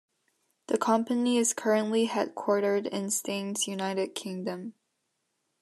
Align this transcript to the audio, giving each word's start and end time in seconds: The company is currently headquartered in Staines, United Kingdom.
The 0.65 0.79
company 0.79 1.37
is 1.37 1.53
currently 1.53 2.07
headquartered 2.07 2.87
in 2.87 3.11
Staines, 3.11 3.67
United 3.67 4.15
Kingdom. 4.15 4.73